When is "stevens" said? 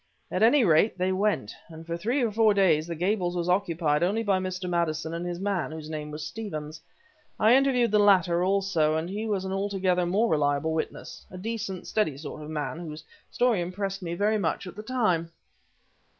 6.25-6.81